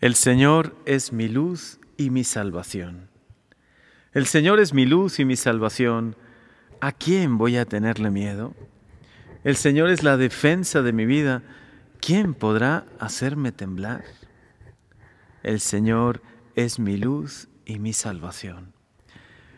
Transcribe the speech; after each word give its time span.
El 0.00 0.14
Señor 0.14 0.76
es 0.86 1.12
mi 1.12 1.26
luz 1.26 1.80
y 1.96 2.10
mi 2.10 2.22
salvación. 2.22 3.08
El 4.12 4.26
Señor 4.26 4.60
es 4.60 4.72
mi 4.72 4.86
luz 4.86 5.18
y 5.18 5.24
mi 5.24 5.34
salvación. 5.34 6.14
¿A 6.80 6.92
quién 6.92 7.36
voy 7.36 7.56
a 7.56 7.64
tenerle 7.64 8.12
miedo? 8.12 8.54
El 9.42 9.56
Señor 9.56 9.90
es 9.90 10.04
la 10.04 10.16
defensa 10.16 10.82
de 10.82 10.92
mi 10.92 11.04
vida. 11.04 11.42
¿Quién 12.00 12.34
podrá 12.34 12.86
hacerme 13.00 13.50
temblar? 13.50 14.04
El 15.42 15.58
Señor 15.58 16.22
es 16.54 16.78
mi 16.78 16.96
luz 16.96 17.48
y 17.66 17.80
mi 17.80 17.92
salvación. 17.92 18.72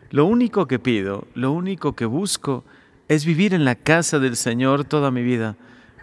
Lo 0.09 0.25
único 0.25 0.67
que 0.67 0.79
pido, 0.79 1.27
lo 1.35 1.51
único 1.51 1.95
que 1.95 2.05
busco 2.05 2.65
es 3.07 3.25
vivir 3.25 3.53
en 3.53 3.63
la 3.63 3.75
casa 3.75 4.17
del 4.17 4.35
Señor 4.35 4.85
toda 4.85 5.11
mi 5.11 5.21
vida 5.21 5.55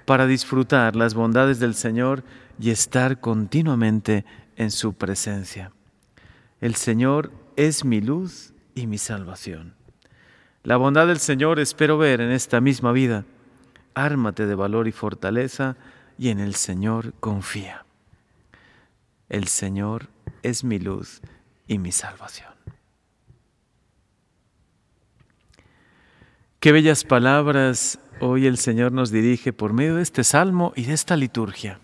para 0.08 0.26
disfrutar 0.26 0.96
las 0.96 1.12
bondades 1.12 1.58
del 1.58 1.74
Señor 1.74 2.24
y 2.58 2.70
estar 2.70 3.20
continuamente 3.20 4.24
en 4.56 4.70
su 4.70 4.94
presencia. 4.94 5.70
El 6.62 6.76
Señor 6.76 7.30
es 7.56 7.84
mi 7.84 8.00
luz 8.00 8.54
y 8.74 8.86
mi 8.86 8.96
salvación. 8.96 9.74
La 10.62 10.78
bondad 10.78 11.08
del 11.08 11.18
Señor 11.18 11.60
espero 11.60 11.98
ver 11.98 12.22
en 12.22 12.30
esta 12.30 12.62
misma 12.62 12.92
vida. 12.92 13.26
Ármate 13.92 14.46
de 14.46 14.54
valor 14.54 14.88
y 14.88 14.92
fortaleza 14.92 15.76
y 16.16 16.30
en 16.30 16.40
el 16.40 16.54
Señor 16.54 17.12
confía. 17.20 17.84
El 19.28 19.46
Señor 19.46 20.08
es 20.42 20.64
mi 20.64 20.78
luz 20.78 21.20
y 21.66 21.76
mi 21.76 21.92
salvación. 21.92 22.54
Qué 26.60 26.72
bellas 26.72 27.04
palabras 27.04 28.00
hoy 28.20 28.46
el 28.46 28.58
Señor 28.58 28.92
nos 28.92 29.10
dirige 29.10 29.52
por 29.52 29.72
medio 29.72 29.96
de 29.96 30.02
este 30.02 30.24
salmo 30.24 30.72
y 30.76 30.84
de 30.84 30.94
esta 30.94 31.16
liturgia. 31.16 31.78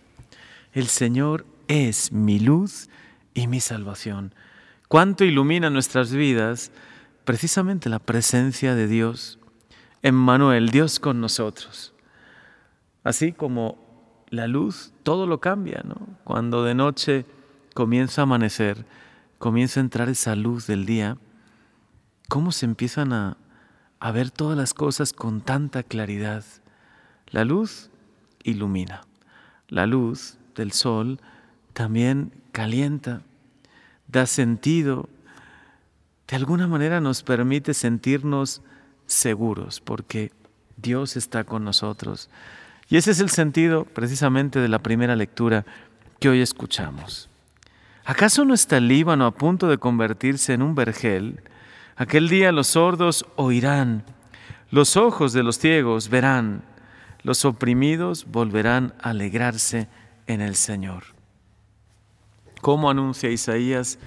El 0.72 0.88
Señor 0.88 1.46
es 1.68 2.12
mi 2.12 2.38
luz 2.40 2.88
y 3.34 3.46
mi 3.46 3.60
salvación. 3.60 4.34
Cuánto 4.88 5.24
ilumina 5.24 5.70
nuestras 5.70 6.12
vidas 6.12 6.72
precisamente 7.24 7.88
la 7.88 7.98
presencia 7.98 8.74
de 8.74 8.86
Dios, 8.86 9.38
Emmanuel, 10.02 10.68
Dios 10.68 11.00
con 11.00 11.20
nosotros. 11.20 11.94
Así 13.02 13.32
como 13.32 13.78
la 14.28 14.46
luz, 14.46 14.92
todo 15.02 15.26
lo 15.26 15.40
cambia, 15.40 15.82
¿no? 15.84 16.06
Cuando 16.24 16.64
de 16.64 16.74
noche 16.74 17.24
comienza 17.74 18.22
a 18.22 18.24
amanecer, 18.24 18.84
comienza 19.38 19.80
a 19.80 19.82
entrar 19.82 20.08
esa 20.08 20.36
luz 20.36 20.66
del 20.66 20.86
día, 20.86 21.16
¿cómo 22.28 22.52
se 22.52 22.66
empiezan 22.66 23.12
a 23.12 23.36
a 24.04 24.12
ver 24.12 24.30
todas 24.30 24.54
las 24.54 24.74
cosas 24.74 25.14
con 25.14 25.40
tanta 25.40 25.82
claridad. 25.82 26.44
La 27.30 27.42
luz 27.46 27.88
ilumina. 28.42 29.00
La 29.68 29.86
luz 29.86 30.36
del 30.54 30.72
sol 30.72 31.20
también 31.72 32.30
calienta, 32.52 33.22
da 34.06 34.26
sentido, 34.26 35.08
de 36.28 36.36
alguna 36.36 36.66
manera 36.66 37.00
nos 37.00 37.22
permite 37.22 37.72
sentirnos 37.72 38.60
seguros 39.06 39.80
porque 39.80 40.32
Dios 40.76 41.16
está 41.16 41.44
con 41.44 41.64
nosotros. 41.64 42.28
Y 42.90 42.98
ese 42.98 43.12
es 43.12 43.20
el 43.20 43.30
sentido 43.30 43.86
precisamente 43.86 44.58
de 44.58 44.68
la 44.68 44.80
primera 44.80 45.16
lectura 45.16 45.64
que 46.20 46.28
hoy 46.28 46.42
escuchamos. 46.42 47.30
¿Acaso 48.04 48.44
no 48.44 48.52
está 48.52 48.76
el 48.76 48.86
Líbano 48.86 49.24
a 49.24 49.30
punto 49.30 49.66
de 49.66 49.78
convertirse 49.78 50.52
en 50.52 50.60
un 50.60 50.74
vergel? 50.74 51.40
Aquel 51.96 52.28
día 52.28 52.50
los 52.50 52.68
sordos 52.68 53.24
oirán, 53.36 54.04
los 54.70 54.96
ojos 54.96 55.32
de 55.32 55.44
los 55.44 55.58
ciegos 55.58 56.08
verán, 56.08 56.64
los 57.22 57.44
oprimidos 57.44 58.26
volverán 58.26 58.94
a 59.00 59.10
alegrarse 59.10 59.88
en 60.26 60.40
el 60.40 60.56
Señor. 60.56 61.04
¿Cómo 62.60 62.90
anuncia 62.90 63.30
Isaías 63.30 63.98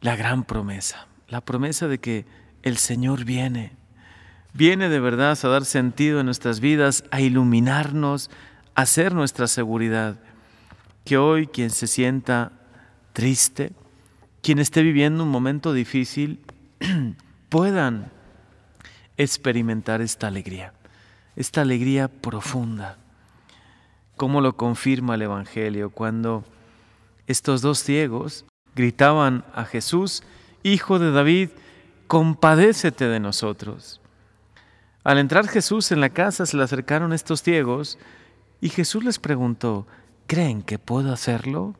la 0.00 0.14
gran 0.14 0.44
promesa? 0.44 1.06
La 1.28 1.40
promesa 1.40 1.88
de 1.88 1.98
que 1.98 2.26
el 2.62 2.76
Señor 2.76 3.24
viene, 3.24 3.72
viene 4.52 4.88
de 4.90 5.00
verdad 5.00 5.38
a 5.42 5.48
dar 5.48 5.64
sentido 5.64 6.20
en 6.20 6.26
nuestras 6.26 6.60
vidas, 6.60 7.04
a 7.10 7.20
iluminarnos, 7.20 8.30
a 8.74 8.84
ser 8.84 9.14
nuestra 9.14 9.46
seguridad. 9.46 10.20
Que 11.04 11.16
hoy 11.16 11.46
quien 11.46 11.70
se 11.70 11.86
sienta 11.86 12.52
triste, 13.12 13.72
quien 14.42 14.58
esté 14.58 14.82
viviendo 14.82 15.24
un 15.24 15.30
momento 15.30 15.72
difícil, 15.72 16.40
puedan 17.48 18.10
experimentar 19.16 20.00
esta 20.00 20.26
alegría, 20.26 20.72
esta 21.36 21.62
alegría 21.62 22.08
profunda. 22.08 22.98
Como 24.16 24.40
lo 24.40 24.56
confirma 24.56 25.16
el 25.16 25.22
Evangelio 25.22 25.90
cuando 25.90 26.44
estos 27.26 27.62
dos 27.62 27.78
ciegos 27.78 28.44
gritaban 28.74 29.44
a 29.54 29.64
Jesús, 29.64 30.22
Hijo 30.62 30.98
de 30.98 31.10
David, 31.10 31.50
compadécete 32.06 33.06
de 33.06 33.20
nosotros. 33.20 34.00
Al 35.02 35.18
entrar 35.18 35.46
Jesús 35.48 35.92
en 35.92 36.00
la 36.00 36.08
casa 36.08 36.46
se 36.46 36.56
le 36.56 36.62
acercaron 36.62 37.12
estos 37.12 37.42
ciegos 37.42 37.98
y 38.60 38.70
Jesús 38.70 39.04
les 39.04 39.18
preguntó, 39.18 39.86
¿creen 40.26 40.62
que 40.62 40.78
puedo 40.78 41.12
hacerlo? 41.12 41.74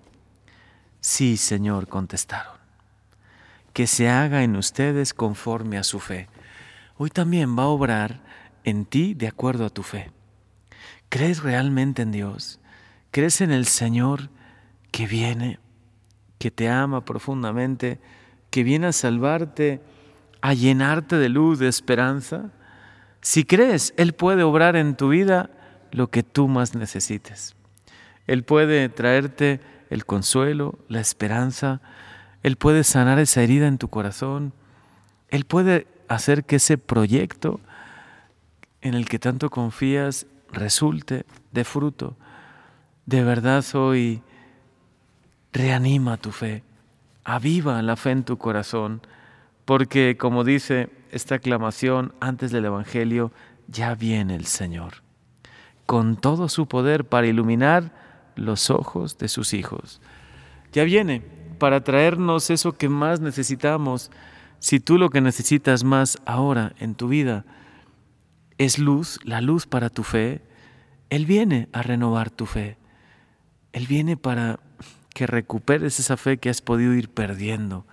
Sí, 1.01 1.37
Señor, 1.39 1.89
contestaron 1.89 2.64
que 3.75 3.87
se 3.87 4.09
haga 4.09 4.45
en 4.45 4.57
ustedes 4.57 5.13
conforme 5.13 5.77
a 5.77 5.85
su 5.85 6.01
fe. 6.01 6.29
Hoy 6.97 7.11
también 7.11 7.59
va 7.59 7.65
a 7.65 7.67
obrar 7.67 8.23
en 8.63 8.87
ti 8.87 9.15
de 9.15 9.27
acuerdo 9.27 9.67
a 9.67 9.71
tu 9.71 9.83
fe. 9.83 10.13
¿Crees 11.09 11.43
realmente 11.43 12.03
en 12.03 12.13
Dios? 12.13 12.61
¿Crees 13.11 13.41
en 13.41 13.51
el 13.51 13.67
Señor 13.67 14.31
que 14.93 15.07
viene, 15.07 15.59
que 16.39 16.53
te 16.53 16.69
ama 16.69 17.05
profundamente, 17.05 18.01
que 18.51 18.63
viene 18.63 18.87
a 18.87 18.93
salvarte, 18.93 19.83
a 20.41 20.55
llenarte 20.55 21.17
de 21.17 21.29
luz, 21.29 21.59
de 21.59 21.67
esperanza? 21.67 22.53
Si 23.23 23.45
crees, 23.45 23.93
Él 23.97 24.13
puede 24.13 24.45
obrar 24.45 24.77
en 24.77 24.97
tu 24.97 25.09
vida 25.09 25.51
lo 25.91 26.11
que 26.11 26.23
tú 26.23 26.47
más 26.47 26.77
necesites. 26.77 27.57
Él 28.29 28.45
puede 28.45 28.89
traerte 28.89 29.61
el 29.91 30.07
consuelo, 30.07 30.79
la 30.89 31.01
esperanza, 31.01 31.81
él 32.45 32.57
puede 32.57 32.85
sanar 32.85 33.19
esa 33.19 33.43
herida 33.43 33.67
en 33.67 33.79
tu 33.79 33.89
corazón. 33.89 34.53
Él 35.31 35.47
puede 35.47 35.87
hacer 36.09 36.45
que 36.45 36.57
ese 36.57 36.77
proyecto 36.77 37.59
en 38.83 38.93
el 38.93 39.09
que 39.09 39.19
tanto 39.19 39.49
confías 39.49 40.27
resulte 40.53 41.25
de 41.53 41.65
fruto. 41.65 42.19
De 43.07 43.25
verdad 43.25 43.65
hoy 43.75 44.23
reanima 45.55 46.19
tu 46.19 46.33
fe, 46.33 46.63
aviva 47.25 47.81
la 47.81 47.97
fe 47.97 48.11
en 48.11 48.25
tu 48.25 48.37
corazón, 48.37 49.01
porque 49.65 50.19
como 50.19 50.45
dice 50.45 50.91
esta 51.13 51.37
aclamación 51.37 52.13
antes 52.21 52.51
del 52.51 52.67
Evangelio, 52.67 53.33
ya 53.69 53.95
viene 53.95 54.35
el 54.35 54.45
Señor, 54.45 55.03
con 55.87 56.17
todo 56.17 56.51
su 56.51 56.67
poder 56.67 57.07
para 57.07 57.27
iluminar 57.27 57.91
los 58.37 58.69
ojos 58.69 59.17
de 59.17 59.29
sus 59.29 59.55
hijos. 59.55 60.03
Ya 60.75 60.85
viene, 60.85 61.23
para 61.55 61.83
traernos 61.83 62.51
eso 62.51 62.73
que 62.73 62.89
más 62.89 63.21
necesitamos. 63.21 64.11
Si 64.59 64.81
tú 64.81 64.99
lo 64.99 65.11
que 65.11 65.21
necesitas 65.21 65.85
más 65.85 66.19
ahora 66.27 66.75
en 66.79 66.95
tu 66.95 67.09
vida 67.09 67.45
es 68.59 68.79
luz, 68.79 69.19
la 69.25 69.41
luz 69.41 69.67
para 69.67 69.91
tu 69.91 70.03
fe, 70.03 70.43
Él 71.11 71.27
viene 71.27 71.69
a 71.73 71.83
renovar 71.83 72.31
tu 72.31 72.47
fe. 72.47 72.77
Él 73.73 73.87
viene 73.87 74.17
para 74.17 74.61
que 75.15 75.27
recuperes 75.27 75.99
esa 76.01 76.17
fe 76.17 76.39
que 76.39 76.51
has 76.51 76.61
podido 76.61 76.95
ir 76.95 77.09
perdiendo 77.09 77.87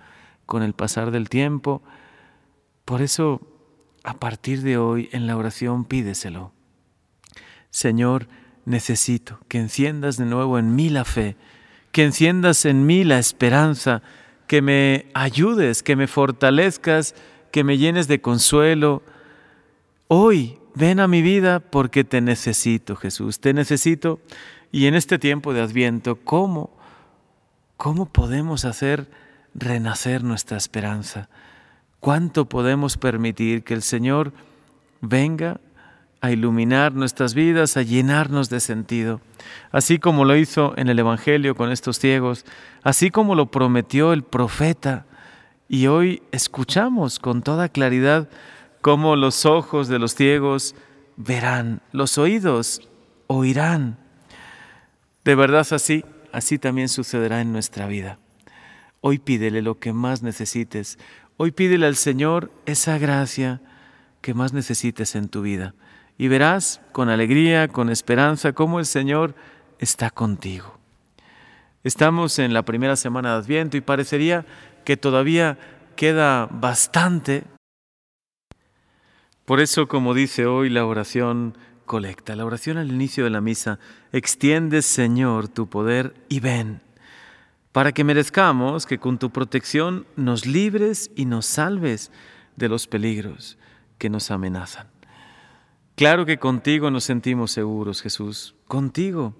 con 0.46 0.62
el 0.62 0.74
pasar 0.74 1.10
del 1.10 1.28
tiempo. 1.28 1.82
Por 2.84 3.02
eso, 3.02 3.40
a 4.04 4.14
partir 4.14 4.62
de 4.62 4.76
hoy 4.76 5.08
en 5.12 5.26
la 5.26 5.36
oración 5.36 5.84
pídeselo. 5.84 6.52
Señor, 7.70 8.28
necesito 8.64 9.40
que 9.48 9.58
enciendas 9.58 10.16
de 10.16 10.26
nuevo 10.26 10.58
en 10.58 10.74
mí 10.74 10.88
la 10.88 11.04
fe 11.04 11.36
que 11.92 12.04
enciendas 12.04 12.64
en 12.64 12.86
mí 12.86 13.04
la 13.04 13.18
esperanza, 13.18 14.02
que 14.46 14.62
me 14.62 15.06
ayudes, 15.14 15.82
que 15.82 15.94
me 15.94 16.06
fortalezcas, 16.06 17.14
que 17.50 17.64
me 17.64 17.78
llenes 17.78 18.08
de 18.08 18.20
consuelo. 18.20 19.02
Hoy 20.08 20.58
ven 20.74 21.00
a 21.00 21.06
mi 21.06 21.22
vida 21.22 21.60
porque 21.60 22.02
te 22.02 22.20
necesito, 22.20 22.96
Jesús, 22.96 23.40
te 23.40 23.52
necesito. 23.52 24.20
Y 24.72 24.86
en 24.86 24.94
este 24.94 25.18
tiempo 25.18 25.52
de 25.52 25.60
Adviento, 25.60 26.16
¿cómo, 26.16 26.70
cómo 27.76 28.06
podemos 28.06 28.64
hacer 28.64 29.08
renacer 29.54 30.24
nuestra 30.24 30.56
esperanza? 30.56 31.28
¿Cuánto 32.00 32.48
podemos 32.48 32.96
permitir 32.96 33.64
que 33.64 33.74
el 33.74 33.82
Señor 33.82 34.32
venga 35.02 35.60
a 36.22 36.30
iluminar 36.30 36.94
nuestras 36.94 37.34
vidas, 37.34 37.76
a 37.76 37.82
llenarnos 37.82 38.48
de 38.48 38.60
sentido, 38.60 39.20
así 39.72 39.98
como 39.98 40.24
lo 40.24 40.36
hizo 40.36 40.72
en 40.76 40.88
el 40.88 41.00
Evangelio 41.00 41.56
con 41.56 41.72
estos 41.72 41.98
ciegos, 41.98 42.46
así 42.84 43.10
como 43.10 43.34
lo 43.34 43.50
prometió 43.50 44.12
el 44.12 44.22
profeta. 44.22 45.04
Y 45.68 45.88
hoy 45.88 46.22
escuchamos 46.30 47.18
con 47.18 47.42
toda 47.42 47.68
claridad 47.68 48.28
cómo 48.80 49.16
los 49.16 49.44
ojos 49.46 49.88
de 49.88 49.98
los 49.98 50.14
ciegos 50.14 50.76
verán, 51.16 51.82
los 51.90 52.16
oídos 52.18 52.88
oirán. 53.26 53.98
De 55.24 55.34
verdad 55.34 55.66
así, 55.72 56.04
así 56.30 56.56
también 56.56 56.88
sucederá 56.88 57.40
en 57.40 57.52
nuestra 57.52 57.88
vida. 57.88 58.18
Hoy 59.00 59.18
pídele 59.18 59.60
lo 59.60 59.80
que 59.80 59.92
más 59.92 60.22
necesites. 60.22 61.00
Hoy 61.36 61.50
pídele 61.50 61.86
al 61.86 61.96
Señor 61.96 62.52
esa 62.64 62.96
gracia 62.98 63.60
que 64.20 64.34
más 64.34 64.52
necesites 64.52 65.16
en 65.16 65.28
tu 65.28 65.42
vida. 65.42 65.74
Y 66.18 66.28
verás 66.28 66.80
con 66.92 67.08
alegría, 67.08 67.68
con 67.68 67.90
esperanza, 67.90 68.52
cómo 68.52 68.78
el 68.78 68.86
Señor 68.86 69.34
está 69.78 70.10
contigo. 70.10 70.78
Estamos 71.84 72.38
en 72.38 72.54
la 72.54 72.64
primera 72.64 72.96
semana 72.96 73.32
de 73.32 73.38
Adviento 73.38 73.76
y 73.76 73.80
parecería 73.80 74.46
que 74.84 74.96
todavía 74.96 75.58
queda 75.96 76.46
bastante. 76.46 77.44
Por 79.44 79.60
eso, 79.60 79.88
como 79.88 80.14
dice 80.14 80.46
hoy 80.46 80.70
la 80.70 80.86
oración 80.86 81.56
colecta, 81.86 82.36
la 82.36 82.44
oración 82.44 82.78
al 82.78 82.92
inicio 82.92 83.24
de 83.24 83.30
la 83.30 83.40
misa, 83.40 83.80
extiende 84.12 84.82
Señor 84.82 85.48
tu 85.48 85.68
poder 85.68 86.14
y 86.28 86.40
ven 86.40 86.80
para 87.72 87.92
que 87.92 88.04
merezcamos 88.04 88.86
que 88.86 88.98
con 88.98 89.18
tu 89.18 89.30
protección 89.30 90.06
nos 90.14 90.46
libres 90.46 91.10
y 91.16 91.24
nos 91.24 91.46
salves 91.46 92.12
de 92.56 92.68
los 92.68 92.86
peligros 92.86 93.58
que 93.98 94.10
nos 94.10 94.30
amenazan. 94.30 94.91
Claro 95.94 96.24
que 96.26 96.38
contigo 96.38 96.90
nos 96.90 97.04
sentimos 97.04 97.52
seguros, 97.52 98.02
Jesús. 98.02 98.54
Contigo 98.66 99.34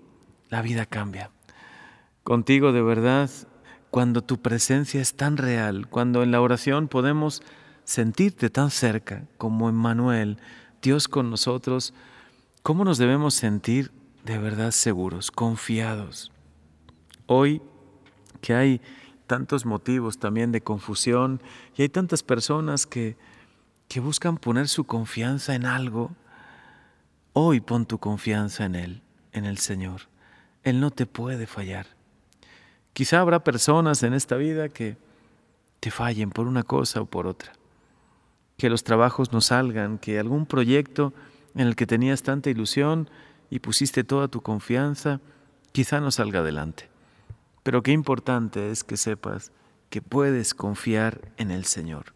la 0.51 0.63
vida 0.63 0.87
cambia. 0.87 1.31
Contigo 2.25 2.73
de 2.73 2.83
verdad, 2.83 3.31
cuando 3.91 4.23
tu 4.23 4.41
presencia 4.41 5.01
es 5.01 5.15
tan 5.15 5.37
real, 5.37 5.89
cuando 5.89 6.23
en 6.23 6.31
la 6.31 6.41
oración 6.41 6.89
podemos 6.89 7.43
sentirte 7.85 8.51
tan 8.51 8.71
cerca 8.71 9.27
como 9.39 9.69
Emmanuel, 9.69 10.39
Dios 10.83 11.09
con 11.09 11.31
nosotros, 11.31 11.95
¿cómo 12.63 12.85
nos 12.85 12.99
debemos 12.99 13.35
sentir 13.35 13.91
de 14.25 14.39
verdad 14.39 14.71
seguros, 14.71 15.31
confiados? 15.31 16.33
Hoy 17.27 17.63
que 18.41 18.55
hay 18.55 18.81
tantos 19.27 19.65
motivos 19.65 20.19
también 20.19 20.53
de 20.53 20.61
confusión 20.61 21.41
y 21.77 21.83
hay 21.83 21.89
tantas 21.89 22.23
personas 22.23 22.87
que, 22.87 23.17
que 23.89 24.01
buscan 24.01 24.37
poner 24.37 24.69
su 24.69 24.85
confianza 24.85 25.55
en 25.55 25.65
algo. 25.65 26.15
Hoy 27.35 27.61
pon 27.61 27.87
tu 27.87 27.99
confianza 27.99 28.67
en 28.67 28.75
Él, 28.75 29.03
en 29.33 29.47
el 29.47 29.57
Señor. 29.57 30.03
Él 30.65 30.81
no 30.81 30.91
te 30.91 31.07
puede 31.07 31.47
fallar. 31.47 31.87
Quizá 32.93 33.21
habrá 33.21 33.43
personas 33.43 34.03
en 34.03 34.13
esta 34.13 34.37
vida 34.37 34.69
que 34.69 34.99
te 35.81 35.91
fallen 35.91 36.31
por 36.31 36.47
una 36.47 36.63
cosa 36.63 37.01
o 37.01 37.07
por 37.07 37.27
otra. 37.27 37.53
Que 38.59 38.69
los 38.69 38.85
trabajos 38.85 39.33
no 39.33 39.41
salgan, 39.41 39.97
que 39.97 40.19
algún 40.19 40.45
proyecto 40.45 41.15
en 41.55 41.67
el 41.67 41.75
que 41.75 41.87
tenías 41.87 42.23
tanta 42.23 42.51
ilusión 42.51 43.09
y 43.49 43.61
pusiste 43.61 44.05
toda 44.05 44.29
tu 44.29 44.43
confianza, 44.43 45.21
quizá 45.73 46.01
no 46.01 46.11
salga 46.11 46.41
adelante. 46.41 46.91
Pero 47.63 47.83
qué 47.83 47.93
importante 47.93 48.71
es 48.71 48.85
que 48.85 48.99
sepas 48.99 49.53
que 49.89 50.03
puedes 50.03 50.53
confiar 50.53 51.33
en 51.39 51.51
el 51.51 51.65
Señor, 51.65 52.13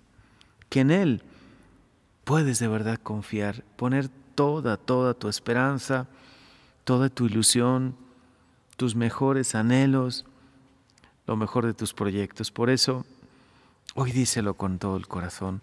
que 0.68 0.80
en 0.80 0.90
Él 0.90 1.22
puedes 2.24 2.58
de 2.58 2.68
verdad 2.68 2.98
confiar, 3.02 3.64
poner 3.76 4.10
toda, 4.36 4.76
toda 4.76 5.14
tu 5.14 5.28
esperanza, 5.28 6.06
toda 6.84 7.08
tu 7.08 7.26
ilusión, 7.26 7.96
tus 8.76 8.94
mejores 8.94 9.56
anhelos, 9.56 10.24
lo 11.26 11.34
mejor 11.34 11.66
de 11.66 11.74
tus 11.74 11.92
proyectos. 11.92 12.52
Por 12.52 12.70
eso, 12.70 13.04
hoy 13.96 14.12
díselo 14.12 14.54
con 14.54 14.78
todo 14.78 14.96
el 14.96 15.08
corazón. 15.08 15.60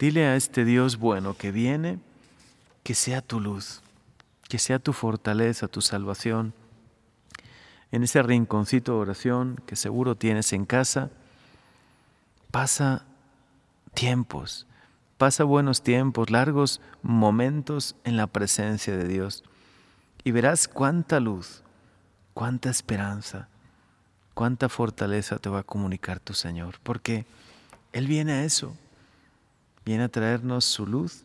Dile 0.00 0.24
a 0.26 0.36
este 0.36 0.64
Dios 0.64 0.96
bueno 0.96 1.36
que 1.36 1.52
viene, 1.52 1.98
que 2.82 2.94
sea 2.94 3.20
tu 3.20 3.40
luz, 3.40 3.82
que 4.48 4.58
sea 4.58 4.78
tu 4.78 4.94
fortaleza, 4.94 5.68
tu 5.68 5.82
salvación 5.82 6.54
en 7.90 8.02
ese 8.02 8.22
rinconcito 8.22 8.92
de 8.92 8.98
oración 8.98 9.60
que 9.66 9.76
seguro 9.76 10.14
tienes 10.14 10.52
en 10.52 10.66
casa, 10.66 11.10
pasa 12.50 13.04
tiempos, 13.94 14.66
pasa 15.18 15.42
buenos 15.42 15.82
tiempos, 15.82 16.30
largos 16.30 16.80
momentos 17.02 17.96
en 18.04 18.16
la 18.16 18.28
presencia 18.28 18.96
de 18.96 19.06
Dios 19.06 19.42
y 20.24 20.30
verás 20.30 20.68
cuánta 20.68 21.18
luz, 21.18 21.62
cuánta 22.34 22.70
esperanza, 22.70 23.48
cuánta 24.34 24.68
fortaleza 24.68 25.38
te 25.38 25.50
va 25.50 25.60
a 25.60 25.64
comunicar 25.64 26.20
tu 26.20 26.34
Señor, 26.34 26.78
porque 26.84 27.26
Él 27.92 28.06
viene 28.06 28.32
a 28.32 28.44
eso, 28.44 28.76
viene 29.84 30.04
a 30.04 30.08
traernos 30.08 30.64
su 30.64 30.86
luz 30.86 31.24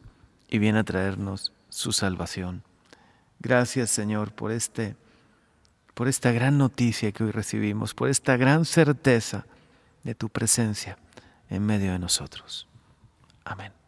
y 0.50 0.58
viene 0.58 0.80
a 0.80 0.84
traernos 0.84 1.54
su 1.70 1.92
salvación. 1.92 2.64
Gracias 3.40 3.92
Señor 3.92 4.34
por 4.34 4.52
este 4.52 4.96
por 5.94 6.08
esta 6.08 6.32
gran 6.32 6.58
noticia 6.58 7.12
que 7.12 7.24
hoy 7.24 7.30
recibimos, 7.30 7.94
por 7.94 8.10
esta 8.10 8.36
gran 8.36 8.66
certeza 8.66 9.46
de 10.04 10.16
tu 10.16 10.30
presencia 10.30 10.98
en 11.52 11.64
medio 11.64 11.92
de 11.92 12.00
nosotros. 12.00 12.68
Amén. 13.46 13.83